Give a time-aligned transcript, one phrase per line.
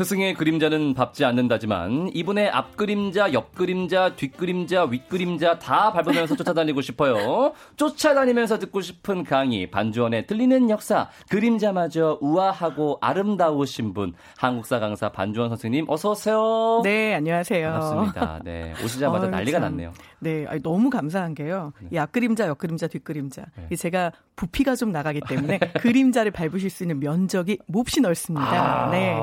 [0.00, 6.36] 스승의 그림자는 밟지 않는다지만 이분의 앞 그림자, 옆 그림자, 뒷 그림자, 윗 그림자 다 밟으면서
[6.36, 7.52] 쫓아다니고 싶어요.
[7.76, 15.84] 쫓아다니면서 듣고 싶은 강의, 반주원의 들리는 역사, 그림자마저 우아하고 아름다우신 분, 한국사 강사 반주원 선생님
[15.86, 16.80] 어서 오세요.
[16.82, 17.70] 네, 안녕하세요.
[17.70, 18.40] 반갑습니다.
[18.42, 19.70] 네, 오시자마자 어유, 난리가 참.
[19.70, 19.92] 났네요.
[20.20, 21.74] 네, 너무 감사한 게요.
[21.82, 21.88] 네.
[21.92, 23.44] 이 앞 그림자, 옆 그림자, 뒷 그림자.
[23.68, 23.76] 네.
[23.76, 28.86] 제가 부피가 좀 나가기 때문에 그림자를 밟으실 수 있는 면적이 몹시 넓습니다.
[28.86, 29.14] 아, 네.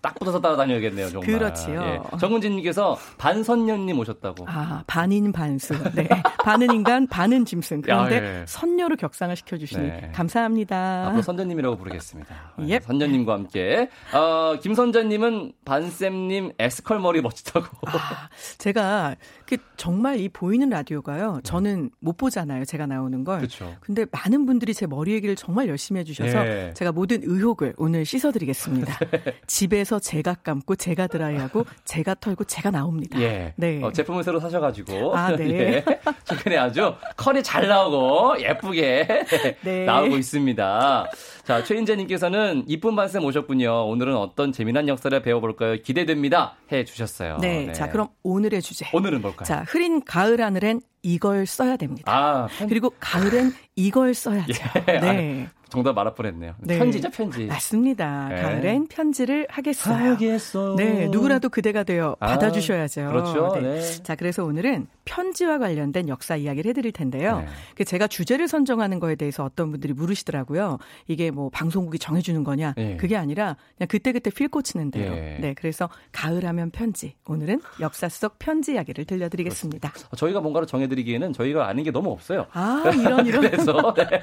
[0.00, 1.26] 딱 붙어서 따라다녀야겠네요, 정말.
[1.26, 1.82] 그렇지요.
[1.82, 2.18] 예.
[2.18, 4.44] 정은진님께서 반선녀님 오셨다고.
[4.48, 5.72] 아, 반인 반수.
[5.94, 6.06] 네.
[6.44, 7.80] 반은 인간, 반은 짐승.
[7.80, 8.44] 그런데 야, 예.
[8.46, 10.12] 선녀로 격상을 시켜주시니 네.
[10.14, 11.06] 감사합니다.
[11.06, 12.52] 앞으로 선녀님이라고 부르겠습니다.
[12.68, 12.80] 예.
[12.80, 13.88] 선녀님과 함께.
[14.12, 17.66] 어, 김선자님은 반쌤님 에스컬 머리 멋지다고.
[17.86, 21.36] 아, 제가 그 정말 이 보이는 라디오가요.
[21.36, 21.40] 네.
[21.44, 22.66] 저는 못 보잖아요.
[22.66, 23.38] 제가 나오는 걸.
[23.38, 23.74] 그렇죠.
[23.80, 26.74] 근데 많은 분들이 제 머리 얘기를 정말 열심히 해주셔서 네.
[26.74, 28.98] 제가 모든 의혹을 오늘 씻어드리겠습니다.
[29.10, 29.22] 네.
[29.46, 33.20] 집에서 제가 감고 제가 드라이하고 제가 털고 제가 나옵니다.
[33.20, 33.52] 예.
[33.54, 33.80] 네.
[33.80, 35.50] 어, 제품을 새로 사셔가지고 아, 네.
[35.50, 35.84] 예.
[36.24, 39.06] 최근에 아주 컬이 잘 나오고 예쁘게
[39.62, 39.84] 네.
[39.84, 41.06] 나오고 있습니다.
[41.44, 43.86] 자, 최인재님께서는 이쁜 반쌤 오셨군요.
[43.86, 45.76] 오늘은 어떤 재미난 역사를 배워볼까요?
[45.82, 46.56] 기대됩니다.
[46.72, 47.38] 해 주셨어요.
[47.40, 47.72] 네, 네.
[47.72, 48.86] 자, 그럼 오늘의 주제.
[48.92, 49.46] 오늘은 뭘까요?
[49.46, 52.12] 자, 흐린 가을 하늘엔 이걸 써야 됩니다.
[52.12, 52.68] 아, 편...
[52.68, 54.52] 그리고 가을엔 이걸 써야죠.
[54.88, 54.98] 예.
[54.98, 55.48] 네.
[55.70, 56.54] 아, 정답 말할 뻔했네요.
[56.58, 56.78] 네.
[56.78, 57.46] 편지죠, 편지.
[57.46, 58.28] 맞습니다.
[58.28, 58.42] 네.
[58.42, 60.12] 가을엔 편지를 하겠어요.
[60.12, 60.74] 하겠어.
[60.76, 63.06] 네, 누구라도 그대가 되어 아, 받아주셔야죠.
[63.08, 63.52] 그렇죠.
[63.54, 63.80] 네.
[63.80, 64.02] 네.
[64.02, 67.40] 자, 그래서 오늘은 편지와 관련된 역사 이야기를 해드릴 텐데요.
[67.40, 67.46] 네.
[67.76, 70.78] 그 제가 주제를 선정하는 거에 대해서 어떤 분들이 물으시더라고요.
[71.08, 72.74] 이게 뭐 방송국이 정해주는 거냐?
[72.76, 72.96] 네.
[72.96, 75.14] 그게 아니라 그냥 그때그때 필 꽂히는 대로.
[75.16, 75.38] 예.
[75.40, 77.14] 네, 그래서 가을하면 편지.
[77.26, 79.88] 오늘은 역사 속 편지 이야기를 들려드리겠습니다.
[79.90, 80.16] 그렇습니다.
[80.16, 82.46] 저희가 뭔가를 정해드리기에는 저희가 아는 게 너무 없어요.
[82.52, 83.40] 아, 이런 이런.
[83.50, 84.20] 그래서 네.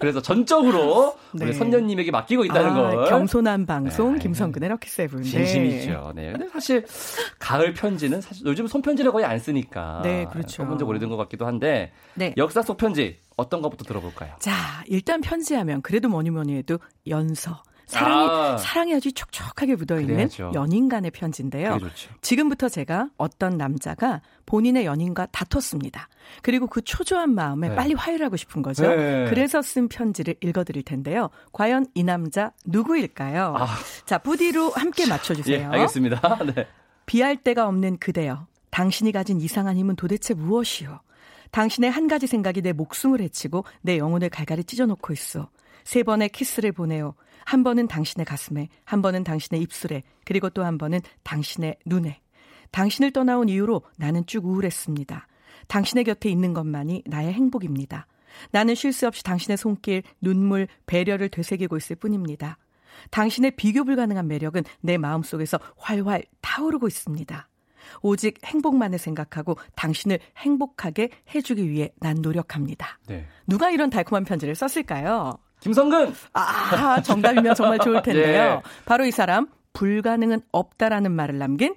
[0.00, 0.87] 그래서 전적으로
[1.32, 1.46] 네.
[1.46, 3.08] 우리 선녀님에게 맡기고 있다는 아, 걸.
[3.08, 4.18] 겸손한 방송 네.
[4.18, 5.22] 김성근의 럭키 세븐.
[5.22, 6.12] 진심이죠.
[6.14, 6.32] 네.
[6.32, 6.84] 근데 사실
[7.38, 10.00] 가을 편지는 사실 요즘 손편지를 거의 안 쓰니까.
[10.02, 10.76] 네, 그렇죠.
[10.78, 11.92] 적 오래된 것 같기도 한데.
[12.14, 12.34] 네.
[12.36, 14.34] 역사 속 편지 어떤 것부터 들어볼까요?
[14.38, 14.52] 자,
[14.86, 17.62] 일단 편지하면 그래도 뭐니 뭐니 해도 연서.
[17.88, 18.56] 사랑이 아.
[18.58, 21.78] 사랑이 아주 촉촉하게 묻어 있는 연인 간의 편지인데요.
[22.20, 26.08] 지금부터 제가 어떤 남자가 본인의 연인과 다퉜습니다.
[26.42, 27.74] 그리고 그 초조한 마음에 네.
[27.74, 28.86] 빨리 화해하고 싶은 거죠.
[28.86, 29.26] 네.
[29.30, 31.30] 그래서 쓴 편지를 읽어드릴 텐데요.
[31.52, 33.54] 과연 이 남자 누구일까요?
[33.58, 33.66] 아.
[34.04, 35.58] 자, 부디로 함께 맞춰주세요.
[35.58, 36.38] 예, 알겠습니다.
[36.54, 36.66] 네.
[37.06, 38.46] 비할 데가 없는 그대여.
[38.70, 41.00] 당신이 가진 이상한 힘은 도대체 무엇이오?
[41.52, 45.48] 당신의 한 가지 생각이 내 목숨을 해치고 내 영혼을 갈갈이 찢어놓고 있어.
[45.84, 47.14] 세 번의 키스를 보내요.
[47.48, 52.20] 한 번은 당신의 가슴에, 한 번은 당신의 입술에, 그리고 또 한 번은 당신의 눈에.
[52.72, 55.26] 당신을 떠나온 이후로 나는 쭉 우울했습니다.
[55.66, 58.06] 당신의 곁에 있는 것만이 나의 행복입니다.
[58.50, 62.58] 나는 쉴 새 없이 당신의 손길, 눈물, 배려를 되새기고 있을 뿐입니다.
[63.12, 67.48] 당신의 비교 불가능한 매력은 내 마음속에서 활활 타오르고 있습니다.
[68.02, 72.98] 오직 행복만을 생각하고 당신을 행복하게 해주기 위해 난 노력합니다.
[73.06, 73.26] 네.
[73.46, 75.38] 누가 이런 달콤한 편지를 썼을까요?
[75.60, 76.14] 김성근!
[76.34, 78.54] 아, 정답이면 정말 좋을 텐데요.
[78.56, 78.62] 네.
[78.84, 81.74] 바로 이 사람, 불가능은 없다라는 말을 남긴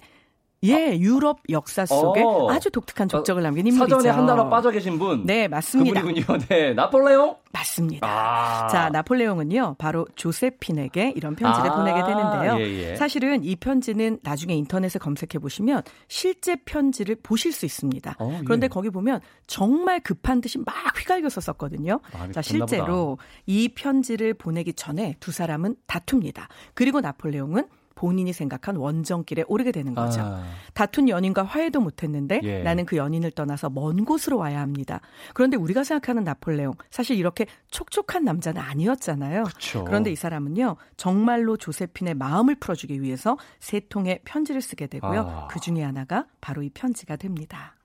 [0.64, 2.48] 예, 유럽 역사 속에 어.
[2.50, 3.96] 아주 독특한 족적을 남긴 인물이죠.
[3.96, 5.26] 사전에 한 단어 빠져 계신 분.
[5.26, 6.00] 네, 맞습니다.
[6.02, 6.38] 그분이군요.
[6.48, 7.36] 네, 나폴레옹?
[7.52, 8.06] 맞습니다.
[8.06, 8.68] 아.
[8.68, 11.76] 자, 나폴레옹은요, 바로 조세핀에게 이런 편지를 아.
[11.76, 12.56] 보내게 되는데요.
[12.60, 12.96] 예, 예.
[12.96, 18.16] 사실은 이 편지는 나중에 인터넷에 검색해 보시면 실제 편지를 보실 수 있습니다.
[18.18, 18.42] 어, 예.
[18.44, 22.00] 그런데 거기 보면 정말 급한 듯이 막 휘갈겨서 썼거든요.
[22.32, 23.24] 자, 실제로 보다.
[23.46, 26.48] 이 편지를 보내기 전에 두 사람은 다툽니다.
[26.74, 27.66] 그리고 나폴레옹은
[28.02, 30.22] 본인이 생각한 원정길에 오르게 되는 거죠.
[30.22, 30.42] 아.
[30.74, 32.62] 다툰 연인과 화해도 못했는데 예.
[32.64, 35.00] 나는 그 연인을 떠나서 먼 곳으로 와야 합니다.
[35.34, 39.44] 그런데 우리가 생각하는 나폴레옹 사실 이렇게 촉촉한 남자는 아니었잖아요.
[39.44, 39.84] 그쵸.
[39.84, 45.20] 그런데 이 사람은요 정말로 조세핀의 마음을 풀어주기 위해서 세 통의 편지를 쓰게 되고요.
[45.20, 45.46] 아.
[45.48, 47.76] 그 중에 하나가 바로 이 편지가 됩니다.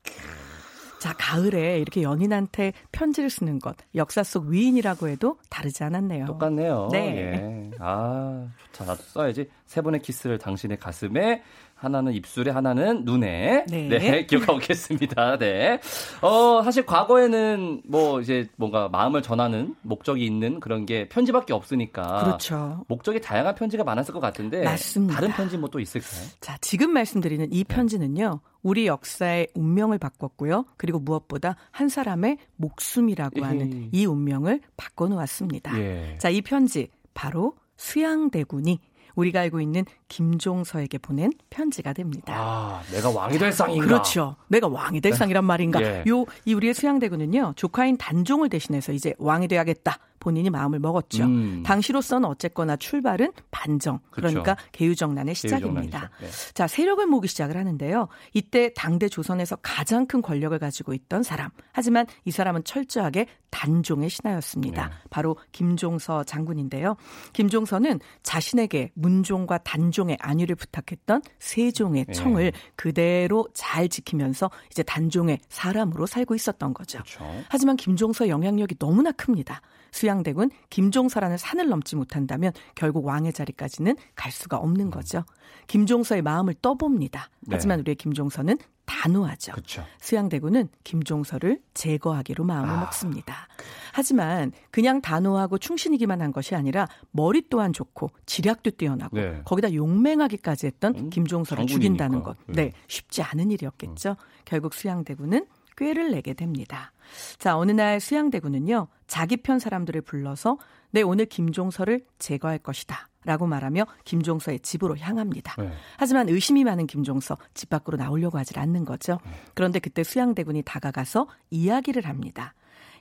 [1.00, 6.26] 자, 가을에 이렇게 연인한테 편지를 쓰는 것, 역사 속 위인이라고 해도 다르지 않았네요.
[6.26, 6.90] 똑같네요.
[6.92, 7.18] 네.
[7.18, 7.72] 예.
[7.80, 8.86] 아, 좋다.
[8.86, 9.50] 나도 써야지.
[9.66, 11.44] 세 번의 키스를 당신의 가슴에
[11.76, 15.38] 하나는 입술에 하나는 눈에 네, 네 기억하고 있겠습니다.
[15.38, 15.80] 네.
[16.24, 22.84] 어, 사실 과거에는 뭐 이제 뭔가 마음을 전하는 목적이 있는 그런 게 편지밖에 없으니까 그렇죠.
[22.88, 25.14] 목적이 다양한 편지가 많았을 것 같은데 맞습니다.
[25.16, 26.30] 다른 편지 뭐 또 있을까요?
[26.40, 27.76] 자, 지금 말씀드리는 이 네.
[27.76, 28.40] 편지는요.
[28.64, 30.66] 우리 역사의 운명을 바꿨고요.
[30.78, 35.78] 그리고 무엇보다 한 사람의 목숨이라고 하는 이 운명을 바꿔 놓았습니다.
[35.80, 36.18] 예.
[36.20, 38.80] 자, 이 편지 바로 수양대군이
[39.16, 42.34] 우리가 알고 있는 김종서에게 보낸 편지가 됩니다.
[42.36, 43.86] 아, 내가 왕이 될 상인가?
[43.86, 44.36] 그렇죠.
[44.48, 45.82] 내가 왕이 될 상이란 말인가?
[45.82, 46.04] 예.
[46.08, 49.98] 요, 이 우리의 수양대군은요, 조카인 단종을 대신해서 이제 왕이 돼야겠다.
[50.20, 51.24] 본인이 마음을 먹었죠.
[51.24, 51.64] 음.
[51.64, 54.70] 당시로서는 어쨌거나 출발은 반정, 그러니까 그렇죠.
[54.72, 56.10] 개유정난의 시작입니다.
[56.20, 56.28] 네.
[56.54, 58.08] 자, 세력을 모으기 시작을 하는데요.
[58.34, 61.50] 이때 당대 조선에서 가장 큰 권력을 가지고 있던 사람.
[61.72, 64.88] 하지만 이 사람은 철저하게 단종의 신하였습니다.
[64.88, 64.94] 네.
[65.10, 66.98] 바로 김종서 장군인데요.
[67.34, 72.14] 김종서는 자신에게 문종과 단종 의 안위를 부탁했던 세종의 네.
[72.14, 77.00] 청을 그대로 잘 지키면서 이제 단종의 사람으로 살고 있었던 거죠.
[77.00, 77.26] 그렇죠.
[77.50, 79.62] 하지만 김종서 영향력이 너무나 큽니다.
[79.92, 85.24] 수양대군 김종서라는 산을 넘지 못한다면 결국 왕의 자리까지는 갈 수가 없는 거죠.
[85.68, 87.30] 김종서의 마음을 떠봅니다.
[87.42, 87.56] 네.
[87.56, 89.52] 하지만 우리의 김종서는 단호하죠.
[89.52, 89.86] 그렇죠.
[90.00, 93.48] 수양대군은 김종서를 제거하기로 마음을 아, 먹습니다.
[93.94, 99.42] 하지만 그냥 단호하고 충신이기만 한 것이 아니라 머리 또한 좋고 지략도 뛰어나고 네.
[99.46, 101.68] 거기다 용맹하기까지 했던 음, 김종서를.
[101.68, 102.38] 죽인다는 것.
[102.48, 102.68] 네.
[102.68, 104.16] 네, 쉽지 않은 일이었겠죠.
[104.46, 105.46] 결국 수양대군은
[105.76, 106.92] 꾀를 내게 됩니다.
[107.38, 110.58] 자, 어느 날 수양대군은요, 자기 편 사람들을 불러서
[110.92, 113.10] 내 오늘 김종서를 제거할 것이다.
[113.24, 115.62] 라고 말하며 김종서의 집으로 향합니다.
[115.62, 115.70] 네.
[115.98, 119.20] 하지만 의심이 많은 김종서 집 밖으로 나오려고 하질 않는 거죠.
[119.54, 122.54] 그런데 그때 수양대군이 다가가서 이야기를 합니다.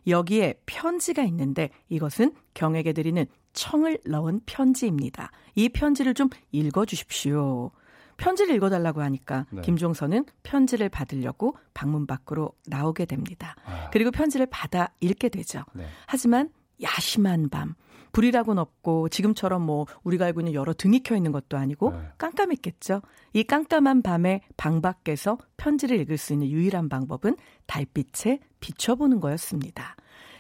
[0.09, 5.31] 여기에 편지가 있는데 이것은 경에게 드리는 청을 넣은 편지입니다.
[5.55, 7.71] 이 편지를 좀 읽어 주십시오.
[8.17, 9.63] 편지를 읽어달라고 하니까 네.
[9.63, 13.55] 김종서는 편지를 받으려고 방문 밖으로 나오게 됩니다.
[13.65, 13.91] 아.
[13.93, 15.63] 그리고 편지를 받아 읽게 되죠.
[15.75, 15.87] 네.
[16.07, 16.51] 하지만
[16.83, 17.75] 야심한 밤,
[18.13, 21.99] 불이라고는 없고 지금처럼 뭐 우리가 알고 있는 여러 등이 켜 있는 것도 아니고 네.
[22.17, 23.03] 깜깜했겠죠.
[23.35, 27.37] 이 깜깜한 밤에 방 밖에서 편지를 읽을 수 있는 유일한 방법은
[27.67, 29.97] 달빛에 비춰보는 거였습니다.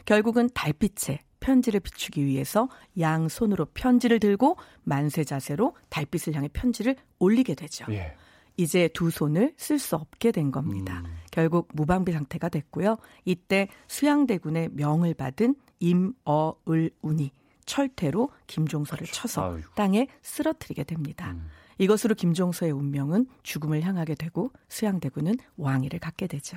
[0.07, 2.69] 결국은 달빛에 편지를 비추기 위해서
[2.99, 7.85] 양 손으로 편지를 들고 만세 자세로 달빛을 향해 편지를 올리게 되죠.
[7.91, 8.17] 예.
[8.57, 11.03] 이제 두 손을 쓸 수 없게 된 겁니다.
[11.05, 11.17] 음.
[11.31, 12.97] 결국 무방비 상태가 됐고요.
[13.25, 17.33] 이때 수양대군의 명을 받은 임어을운이
[17.67, 19.61] 철퇴로 김종서를 쳐서 아유.
[19.75, 21.33] 땅에 쓰러뜨리게 됩니다.
[21.33, 21.49] 음.
[21.79, 26.57] 이것으로 김종서의 운명은 죽음을 향하게 되고 수양대군은 왕위를 갖게 되죠.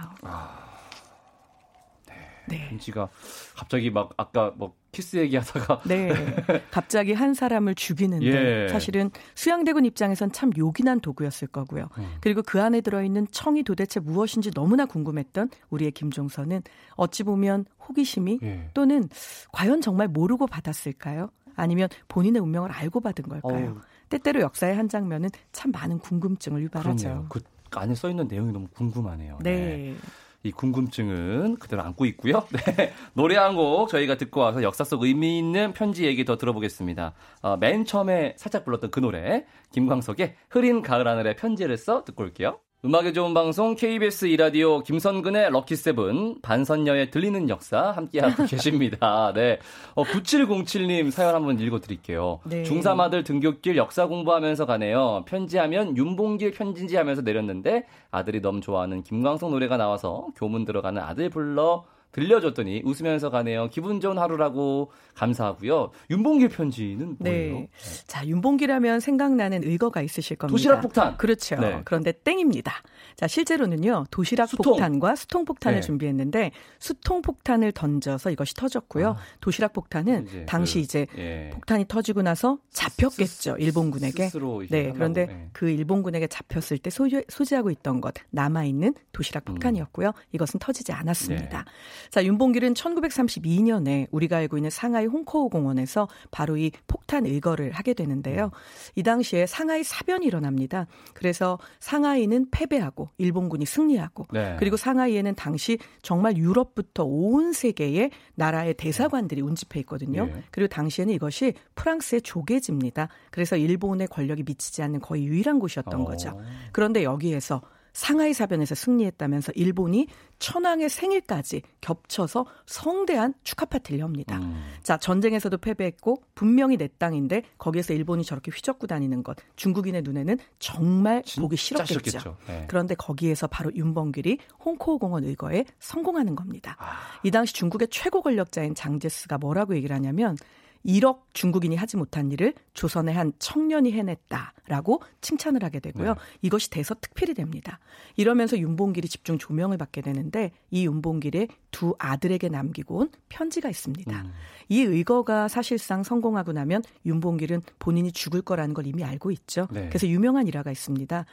[2.49, 2.69] 네.
[2.69, 3.09] 편지가
[3.55, 6.09] 갑자기 막 아까 뭐 키스 얘기하다가 네.
[6.71, 8.67] 갑자기 한 사람을 죽이는데 예.
[8.69, 11.89] 사실은 수양대군 입장에선 참 요긴한 도구였을 거고요.
[11.97, 12.17] 음.
[12.21, 16.63] 그리고 그 안에 들어있는 청이 도대체 무엇인지 너무나 궁금했던 우리의 김종서는
[16.95, 18.69] 어찌 보면 호기심이 예.
[18.73, 19.09] 또는
[19.51, 21.29] 과연 정말 모르고 받았을까요?
[21.55, 23.69] 아니면 본인의 운명을 알고 받은 걸까요?
[23.69, 23.81] 어우.
[24.09, 26.61] 때때로 역사의 한 장면은 참 많은 궁금증을.
[26.63, 27.27] 유발하죠.
[27.29, 27.41] 그
[27.77, 29.39] 안에 써 있는 내용이 너무 궁금하네요.
[29.43, 29.95] 네.
[30.43, 32.47] 이 궁금증은 그대로 안고 있고요.
[32.77, 32.93] 네.
[33.13, 37.13] 노래 한 곡 저희가 듣고 와서 역사 속 의미 있는 편지 얘기 더 들어보겠습니다.
[37.41, 42.59] 어, 맨 처음에 살짝 불렀던 그 노래 김광석의 흐린 가을 하늘에 편지를 써 듣고 올게요.
[42.85, 49.33] 음악의 좋은 방송 KBS 이라디오 김선근의 럭키세븐 반선녀의 들리는 역사 함께하고 계십니다.
[49.35, 49.59] 네.
[49.95, 52.39] 어, 9707님 사연 한번 읽어드릴게요.
[52.45, 52.63] 네.
[52.63, 55.25] 중3 아들 등굣길 역사 공부하면서 가네요.
[55.27, 61.83] 편지하면 윤봉길 편지인지 하면서 내렸는데 아들이 너무 좋아하는 김광석 노래가 나와서 교문 들어가는 아들 불러
[62.11, 63.69] 들려줬더니 웃으면서 가네요.
[63.69, 65.91] 기분 좋은 하루라고 감사하고요.
[66.09, 67.53] 윤봉길 편지는 뭐예요?
[67.53, 67.69] 네.
[68.07, 70.53] 자, 윤봉기라면 생각나는 의거가 있으실 겁니다.
[70.53, 71.17] 도시락 폭탄.
[71.17, 71.55] 그렇죠.
[71.57, 71.81] 네.
[71.85, 72.73] 그런데 땡입니다.
[73.15, 74.73] 자, 실제로는요, 도시락 수통.
[74.73, 75.85] 폭탄과 수통 폭탄을 네.
[75.85, 79.09] 준비했는데, 수통 폭탄을 던져서 이것이 터졌고요.
[79.09, 79.17] 아.
[79.41, 81.49] 도시락 폭탄은 이제 당시 그, 이제 예.
[81.53, 84.29] 폭탄이 터지고 나서 잡혔겠죠, 일본군에게.
[84.69, 85.49] 네, 그런데 예.
[85.53, 90.13] 그 일본군에게 잡혔을 때 소유, 소지하고 있던 것, 남아 있는 도시락 폭탄이었고요.
[90.31, 91.59] 이것은 터지지 않았습니다.
[91.59, 91.65] 음.
[91.65, 91.71] 네.
[92.09, 98.45] 자, 윤봉길은 1932년에 우리가 알고 있는 상하이 홍커우 공원에서 바로 이 폭탄 의거를 하게 되는데요.
[98.45, 98.49] 음.
[98.95, 100.87] 이 당시에 상하이 사변이 일어납니다.
[101.13, 104.55] 그래서 상하이는 패배하고 일본군이 승리하고 네.
[104.59, 110.29] 그리고 상하이에는 당시 정말 유럽부터 온 세계의 나라의 대사관들이 운집해 있거든요.
[110.29, 110.43] 예.
[110.51, 113.09] 그리고 당시에는 이것이 프랑스의 조계지입니다.
[113.31, 116.05] 그래서 일본의 권력이 미치지 않는 거의 유일한 곳이었던 어.
[116.05, 116.39] 거죠.
[116.71, 117.61] 그런데 여기에서
[117.93, 120.07] 상하이 사변에서 승리했다면서 일본이
[120.39, 124.37] 천황의 생일까지 겹쳐서 성대한 축하 파티를 엽니다.
[124.37, 124.63] 음.
[124.83, 131.23] 자, 전쟁에서도 패배했고 분명히 내 땅인데 거기에서 일본이 저렇게 휘젓고 다니는 것 중국인의 눈에는 정말
[131.39, 132.37] 보기 싫었겠죠.
[132.47, 132.65] 네.
[132.67, 136.77] 그런데 거기에서 바로 윤봉길이 홍코우 공원 의거에 성공하는 겁니다.
[136.79, 136.97] 아.
[137.23, 140.37] 이 당시 중국의 최고 권력자인 장제스가 뭐라고 얘기를 하냐면
[140.85, 146.13] 1억 중국인이 하지 못한 일을 조선의 한 청년이 해냈다라고 칭찬을 하게 되고요.
[146.13, 146.19] 네.
[146.41, 147.79] 이것이 대서 특필이 됩니다.
[148.15, 154.21] 이러면서 윤봉길이 집중 조명을 받게 되는데 이 윤봉길의 두 아들에게 남기고 온 편지가 있습니다.
[154.21, 154.33] 음.
[154.69, 159.67] 이 의거가 사실상 성공하고 나면 윤봉길은 본인이 죽을 거라는 걸 이미 알고 있죠.
[159.71, 159.89] 네.
[159.89, 161.25] 그래서 유명한 일화가 있습니다.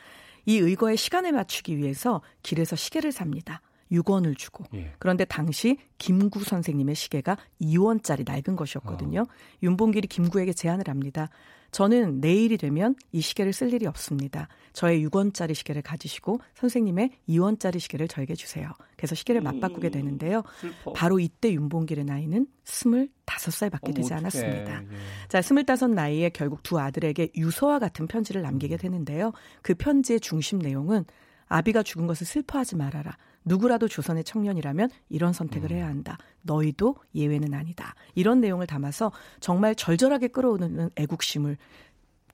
[0.46, 3.60] 이 의거의 시간에 맞추기 위해서 길에서 시계를 삽니다.
[3.90, 4.64] 6원을 주고.
[4.74, 4.92] 예.
[4.98, 9.20] 그런데 당시 김구 선생님의 시계가 2원짜리 낡은 것이었거든요.
[9.22, 9.56] 어.
[9.62, 11.28] 윤봉길이 김구에게 제안을 합니다.
[11.72, 14.48] 저는 내일이 되면 이 시계를 쓸 일이 없습니다.
[14.72, 18.70] 저의 6원짜리 시계를 가지시고 선생님의 2원짜리 시계를 저에게 주세요.
[18.96, 20.42] 그래서 시계를 맞바꾸게 되는데요.
[20.58, 20.92] 슬퍼.
[20.92, 24.82] 바로 이때 윤봉길의 나이는 25살밖에 되지 않았습니다.
[24.84, 24.88] 예.
[25.28, 29.32] 자, 25 나이에 결국 두 아들에게 유서와 같은 편지를 남기게 되는데요.
[29.62, 31.04] 그 편지의 중심 내용은
[31.48, 33.16] 아비가 죽은 것을 슬퍼하지 말아라.
[33.46, 36.18] 누구라도 조선의 청년이라면 이런 선택을 해야 한다.
[36.42, 37.94] 너희도 예외는 아니다.
[38.14, 41.56] 이런 내용을 담아서 정말 절절하게 끌어오는 애국심을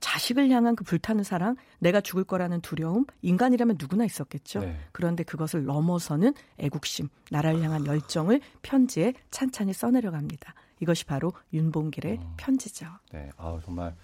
[0.01, 4.59] 자식을 향한 그 불타는 사랑, 내가 죽을 거라는 두려움, 인간이라면 누구나 있었겠죠.
[4.59, 4.77] 네.
[4.91, 10.55] 그런데 그것을 넘어서는 애국심, 나라를 향한 열정을 편지에 찬찬히 써내려갑니다.
[10.81, 12.33] 이것이 바로 윤봉길의 음.
[12.35, 12.85] 편지죠.
[13.13, 13.95] 네, 아 정말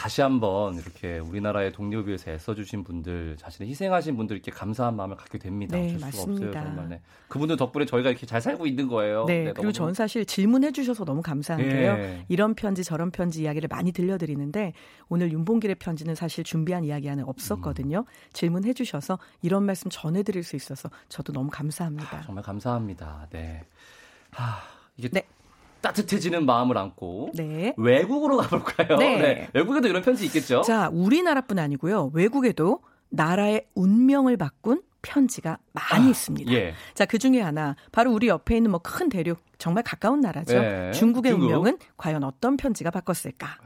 [0.00, 5.76] 다시 한번 이렇게 우리나라의 독립을 위해서 애써주신 분들, 자신의 희생하신 분들께 감사한 마음을 갖게 됩니다.
[5.76, 6.58] 네, 맞습니다.
[6.58, 6.88] 없어요.
[6.88, 7.02] 네.
[7.28, 9.26] 그분들 덕분에 저희가 이렇게 잘 살고 있는 거예요.
[9.26, 11.68] 네, 네 그리고 전 사실 질문해 주셔서 너무 감사한 네.
[11.68, 12.24] 게요.
[12.28, 14.72] 이런 편지, 저런 편지 이야기를 많이 들려드리는데
[15.10, 17.98] 오늘 윤봉길의 편지는 사실 준비한 이야기 안에 없었거든요.
[17.98, 18.04] 음.
[18.32, 22.16] 질문해 주셔서 이런 말씀 전해드릴 수 있어서 저도 너무 감사합니다.
[22.16, 23.26] 아, 정말 감사합니다.
[23.32, 23.66] 네.
[24.30, 24.62] 하,
[24.96, 25.26] 이게 네.
[25.80, 27.74] 따뜻해지는 마음을 안고 네.
[27.76, 28.98] 외국으로 가볼까요?
[28.98, 29.18] 네.
[29.18, 29.48] 네.
[29.52, 30.62] 외국에도 이런 편지 있겠죠?
[30.62, 32.10] 자, 우리나라뿐 아니고요.
[32.14, 36.52] 외국에도 나라의 운명을 바꾼 편지가 많이 아, 있습니다.
[36.52, 36.74] 예.
[36.94, 40.58] 자, 그 중에 하나 바로 우리 옆에 있는 뭐 큰 대륙 정말 가까운 나라죠.
[40.58, 40.90] 네.
[40.92, 41.46] 중국의 중국.
[41.46, 43.58] 운명은 과연 어떤 편지가 바꿨을까?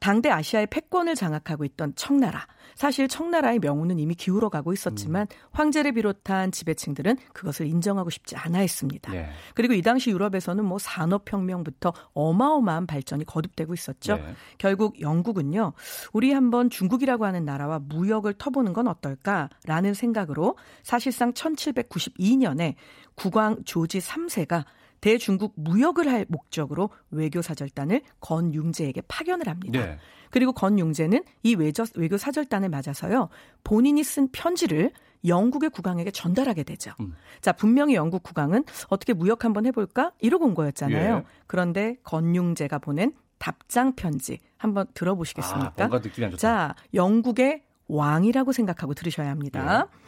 [0.00, 2.46] 당대 아시아의 패권을 장악하고 있던 청나라.
[2.74, 5.36] 사실 청나라의 명우는 이미 기울어 가고 있었지만 음.
[5.52, 9.12] 황제를 비롯한 지배층들은 그것을 인정하고 싶지 않아 했습니다.
[9.12, 9.30] 네.
[9.54, 14.16] 그리고 이 당시 유럽에서는 뭐 산업혁명부터 어마어마한 발전이 거듭되고 있었죠.
[14.16, 14.34] 네.
[14.58, 15.72] 결국 영국은요,
[16.12, 22.74] 우리 한번 중국이라고 하는 나라와 무역을 터보는 건 어떨까라는 생각으로 사실상 1792년에
[23.14, 24.64] 국왕 조지 3세가
[25.00, 29.84] 대중국 무역을 할 목적으로 외교 사절단을 건융제에게 파견을 합니다.
[29.84, 29.98] 네.
[30.30, 33.28] 그리고 건융제는 이 외저, 외교 사절단을 맞아서요.
[33.62, 34.90] 본인이 쓴 편지를
[35.26, 36.92] 영국의 국왕에게 전달하게 되죠.
[37.00, 37.14] 음.
[37.40, 40.12] 자, 분명히 영국 국왕은 어떻게 무역 한번 해볼까?
[40.20, 41.16] 이러고 온 거였잖아요.
[41.16, 41.24] 예.
[41.46, 45.84] 그런데 건융제가 보낸 답장 편지 한번 들어보시겠습니까?
[45.84, 45.88] 아.
[46.36, 49.88] 자, 영국의 왕이라고 생각하고 들으셔야 합니다.
[49.92, 50.05] 예.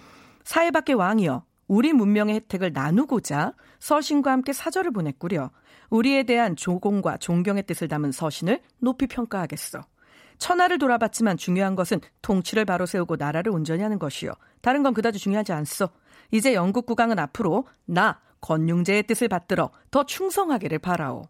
[0.49, 5.51] 사회 밖의 왕이여, 우리 문명의 혜택을 나누고자 서신과 함께 사절을 보냈구려.
[5.91, 9.83] 우리에 대한 조공과 존경의 뜻을 담은 서신을 높이 평가하겠어.
[10.39, 14.33] 천하를 돌아봤지만 중요한 것은 통치를 바로 세우고 나라를 온전히 하는 것이요.
[14.63, 15.91] 다른 건 그다지 중요하지 않소.
[16.31, 21.25] 이제 영국 국왕은 앞으로 나 건융제의 뜻을 받들어 더 충성하기를 바라오.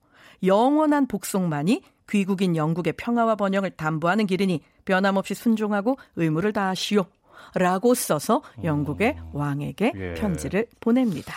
[0.44, 7.04] 영원한 복속만이 귀국인 영국의 평화와 번영을 담보하는 길이니 변함없이 순종하고 의무를 다하시오.
[7.54, 9.30] 라고 써서 영국의 음.
[9.32, 10.14] 왕에게 예.
[10.14, 11.34] 편지를 보냅니다.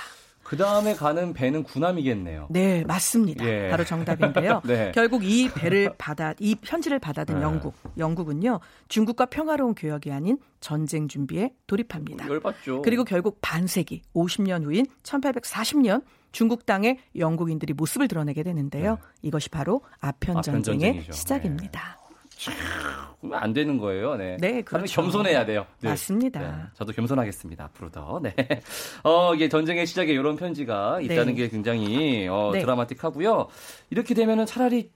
[0.51, 2.47] 그 다음에 가는 배는 구남이겠네요.
[2.49, 3.45] 네, 맞습니다.
[3.45, 3.69] 예.
[3.69, 4.61] 바로 정답인데요.
[4.67, 4.91] 네.
[4.93, 7.41] 결국 이 배를 받아, 이 편지를 받아든 네.
[7.41, 12.27] 영국, 영국은요, 중국과 평화로운 교역이 아닌 전쟁 준비에 돌입합니다.
[12.27, 12.81] 열받죠.
[12.81, 16.03] 그리고 결국 반세기, 50년 후인 1840년
[16.33, 18.95] 중국 땅에 영국인들이 모습을 드러내게 되는데요.
[18.95, 19.01] 네.
[19.21, 22.00] 이것이 바로 아편 전쟁의 시작입니다.
[23.19, 24.15] 그러면 안 되는 거예요.
[24.15, 24.37] 네.
[24.39, 25.01] 네, 그렇죠.
[25.01, 25.65] 겸손해야 돼요.
[25.81, 25.89] 네.
[25.89, 26.39] 맞습니다.
[26.39, 26.51] 네.
[26.73, 27.65] 저도 겸손하겠습니다.
[27.65, 28.21] 앞으로도.
[28.23, 28.35] 네.
[29.03, 31.33] 어, 이게 전쟁의 시작에 이런 편지가 있다는 네.
[31.33, 32.61] 게 굉장히 어, 네.
[32.61, 33.47] 드라마틱하고요.
[33.89, 34.89] 이렇게 되면은 차라리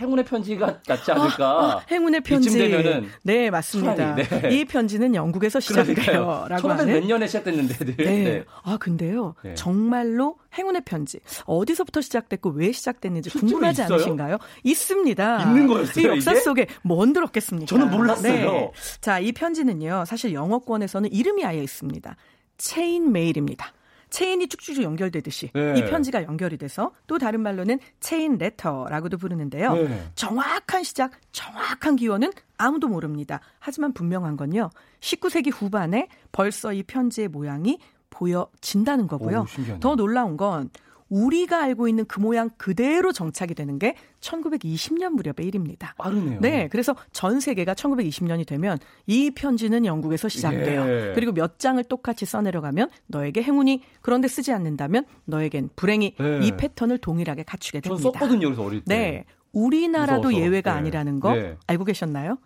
[0.00, 1.46] 행운의 편지가 낫지 않을까.
[1.46, 2.48] 아, 아, 행운의 편지.
[2.48, 4.14] 이쯤 되면은 네 맞습니다.
[4.14, 4.24] 네.
[4.50, 6.86] 이 편지는 영국에서 시작돼요.라고 하는.
[6.86, 7.84] 몇 년에 시작됐는데.
[7.84, 7.94] 네.
[7.96, 8.44] 네.
[8.62, 9.34] 아 근데요.
[9.42, 9.54] 네.
[9.54, 13.94] 정말로 행운의 편지 어디서부터 시작됐고 왜 시작됐는지 궁금하지 있어요?
[13.94, 14.38] 않으신가요?
[14.64, 15.42] 있습니다.
[15.42, 16.04] 있는 거였어요.
[16.06, 16.40] 이 역사 이게?
[16.40, 17.66] 속에 뭔 들었겠습니까?
[17.66, 18.50] 저는 몰랐어요.
[18.50, 18.72] 네.
[19.00, 20.04] 자이 편지는요.
[20.06, 22.16] 사실 영어권에서는 이름이 아예 있습니다.
[22.56, 23.72] chain mail입니다.
[24.10, 25.74] 체인이 쭉쭉 연결되듯이 네.
[25.78, 29.74] 이 편지가 연결이 돼서 또 다른 말로는 chain letter라고도 부르는데요.
[29.74, 30.10] 네.
[30.14, 33.40] 정확한 시작, 정확한 기원은 아무도 모릅니다.
[33.58, 34.70] 하지만 분명한 건요.
[35.00, 37.78] 19세기 후반에 벌써 이 편지의 모양이
[38.10, 39.40] 보여진다는 거고요.
[39.40, 40.70] 오, 더 놀라운 건
[41.08, 45.94] 우리가 알고 있는 그 모양 그대로 정착이 되는 게 1920년 무렵의 일입니다.
[45.98, 46.40] 빠르네요.
[46.40, 50.82] 네, 그래서 전 세계가 1920년이 되면 이 편지는 영국에서 시작돼요.
[50.82, 51.12] 예.
[51.14, 56.40] 그리고 몇 장을 똑같이 써내려가면 너에게 행운이 그런데 쓰지 않는다면 너에겐 불행이 예.
[56.42, 58.02] 이 패턴을 동일하게 갖추게 됩니다.
[58.02, 58.96] 저 썼거든요, 그래서 어릴 때.
[58.96, 60.44] 네, 우리나라도 무서워서.
[60.44, 60.78] 예외가 네.
[60.78, 61.56] 아니라는 거 네.
[61.66, 62.38] 알고 계셨나요?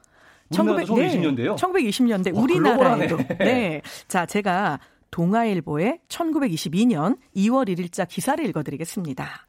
[0.51, 1.57] 우리나라도 1920년대요?
[1.57, 3.17] 1920년대 와, 우리나라에도.
[3.39, 3.81] 네.
[4.07, 4.79] 자, 제가
[5.13, 9.47] 동아일보의 1922년 2월 1일자 기사를 읽어드리겠습니다.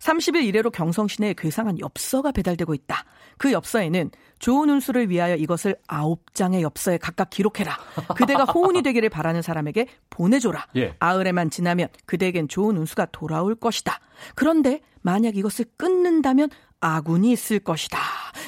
[0.00, 3.04] 30일 이래로 경성 시내에 괴상한 엽서가 배달되고 있다.
[3.38, 7.76] 그 엽서에는 좋은 운수를 위하여 이것을 아홉 장의 엽서에 각각 기록해라.
[8.14, 10.66] 그대가 호운이 되기를 바라는 사람에게 보내줘라.
[10.76, 10.94] 예.
[10.98, 13.98] 아흘에만 지나면 그대에겐 좋은 운수가 돌아올 것이다.
[14.34, 17.98] 그런데 만약 이것을 끊는다면 아군이 있을 것이다.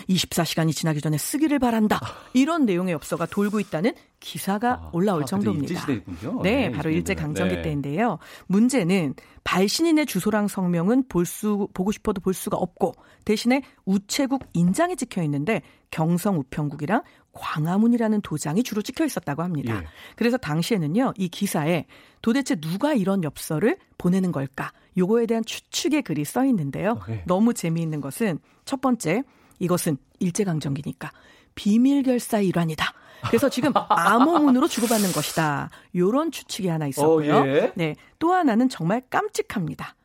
[0.09, 2.01] 24시간이 지나기 전에 쓰기를 바란다.
[2.35, 5.87] 이런 내용의 엽서가 돌고 있다는 기사가 아, 올라올 아, 정도입니다.
[5.87, 6.01] 네,
[6.43, 6.95] 네, 바로 20년대.
[6.95, 7.63] 일제 강점기 네.
[7.63, 8.19] 때인데요.
[8.47, 9.15] 문제는
[9.45, 15.63] 발신인의 주소랑 성명은 볼 수 보고 싶어도 볼 수가 없고 대신에 우체국 인장이 찍혀 있는데
[15.91, 17.03] 경성 우평국이랑
[17.33, 19.77] 광화문이라는 도장이 주로 찍혀 있었다고 합니다.
[19.77, 19.87] 예.
[20.17, 21.85] 그래서 당시에는요, 이 기사에
[22.23, 24.73] 도대체 누가 이런 엽서를 보내는 걸까?
[24.97, 26.99] 요거에 대한 추측의 글이 써 있는데요.
[27.11, 27.23] 예.
[27.27, 29.23] 너무 재미있는 것은 첫 번째,
[29.59, 31.11] 이것은 일제강점기니까
[31.55, 32.93] 비밀 결사의 일환이다.
[33.27, 35.71] 그래서 지금 암호문으로 주고받는 것이다.
[35.97, 37.37] 요런 추측이 하나 있었고요.
[37.37, 37.73] 어, 예.
[37.75, 37.97] 네.
[38.21, 39.97] 또 하나는 정말 깜찍합니다.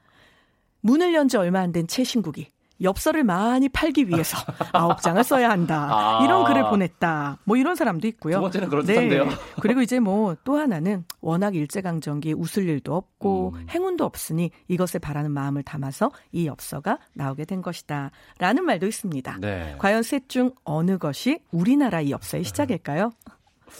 [0.81, 2.47] 문을 연 지 얼마 안 된 최신국이
[2.83, 4.37] 엽서를 많이 팔기 위해서
[4.73, 5.87] 아홉 장을 써야 한다.
[5.89, 6.23] 아.
[6.23, 7.39] 이런 글을 보냈다.
[7.45, 8.35] 뭐 이런 사람도 있고요.
[8.35, 9.29] 두 번째는 그럴듯한데요.
[9.61, 13.67] 그리고 이제 뭐 또 하나는 워낙 일제강점기 웃을 일도 없고 음.
[13.69, 18.11] 행운도 없으니 이것을 바라는 마음을 담아서 이 엽서가 나오게 된 것이다.
[18.39, 19.37] 라는 말도 있습니다.
[19.39, 19.75] 네.
[19.77, 23.11] 과연 셋 중 어느 것이 우리나라 이 엽서의 시작일까요?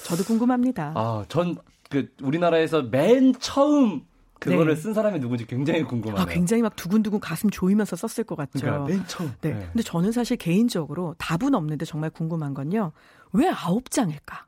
[0.06, 0.94] 저도 궁금합니다.
[0.96, 1.56] 아, 전
[1.90, 4.02] 그 우리나라에서 맨 처음
[4.44, 4.82] 그거를 네.
[4.82, 6.22] 쓴 사람이 누군지 굉장히 궁금하네요.
[6.22, 8.60] 아, 굉장히 막 두근두근 가슴 조이면서 썼을 것 같죠.
[8.60, 9.34] 그러니까 맨 처음.
[9.42, 9.52] 네.
[9.72, 12.92] 근데 저는 사실 개인적으로 답은 없는데 정말 궁금한 건요.
[13.32, 14.46] 왜 아홉 장일까?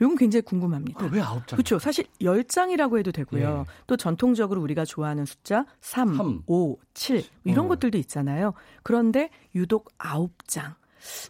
[0.00, 1.08] 이건 굉장히 궁금합니다.
[1.08, 1.56] 그왜 아홉 장?
[1.56, 1.78] 그렇죠.
[1.78, 3.64] 사실 10장이라고 해도 되고요.
[3.66, 3.72] 예.
[3.86, 6.42] 또 전통적으로 우리가 좋아하는 숫자 3, 삼.
[6.46, 7.68] 5, 7 이런 어.
[7.68, 8.52] 것들도 있잖아요.
[8.82, 10.74] 그런데 유독 9장.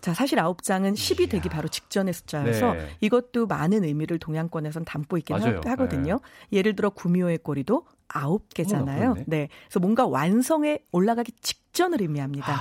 [0.01, 2.89] 자, 사실 9장은 10이 되기 바로 직전의 숫자여서 네.
[3.01, 5.61] 이것도 많은 의미를 동양권에선 담고 있긴 맞아요.
[5.65, 6.21] 하, 거든요
[6.51, 8.83] 예를 들어 구미호의 꼬리도 9개잖아요.
[8.83, 9.25] 어머나, 그러네.
[9.27, 9.49] 네.
[9.67, 12.53] 그래서 뭔가 완성에 올라가기 직전을 의미합니다.
[12.53, 12.57] 아,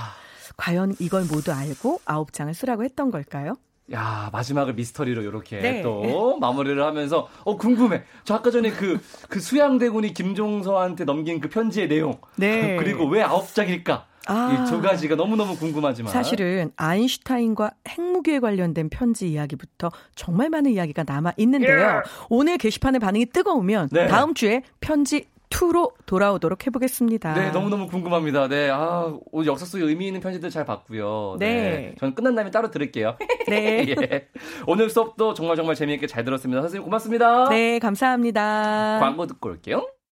[0.56, 3.56] 과연 이걸 모두 알고 9장을 쓰라고 했던 걸까요?
[3.92, 5.82] 야 마지막을 미스터리로 이렇게 네.
[5.82, 8.02] 또 마무리를 하면서 어 궁금해.
[8.24, 12.18] 저 아까 전에 그그 수양대군이 김종서한테 넘긴 그 편지의 내용.
[12.36, 12.76] 네.
[12.76, 14.06] 그리고 왜 아홉 장일까?
[14.28, 14.66] 아.
[14.66, 21.34] 이두 가지가 너무 너무 궁금하지만 사실은 아인슈타인과 핵무기에 관련된 편지 이야기부터 정말 많은 이야기가 남아
[21.36, 22.02] 있는데요.
[22.28, 24.08] 오늘 게시판의 반응이 뜨거우면 네.
[24.08, 27.34] 다음 주에 편지 2로 돌아오도록 해보겠습니다.
[27.34, 28.48] 네, 너무너무 궁금합니다.
[28.48, 31.36] 네, 아, 오늘 역사 속에 의미 있는 편지들 잘 봤고요.
[31.38, 31.94] 네.
[31.98, 33.16] 저는 끝난 다음에 따로 들을게요.
[33.48, 33.86] 네.
[33.88, 34.28] 예.
[34.66, 36.60] 오늘 수업도 정말 정말 재미있게 잘 들었습니다.
[36.62, 37.48] 선생님 고맙습니다.
[37.48, 38.98] 네, 감사합니다.
[39.00, 39.86] 광고 듣고 올게요.